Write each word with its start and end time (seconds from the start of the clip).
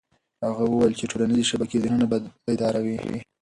هغه 0.47 0.63
وویل 0.67 0.93
چې 0.99 1.09
ټولنيزې 1.11 1.49
شبکې 1.51 1.81
ذهنونه 1.83 2.05
بیداروي. 2.45 2.97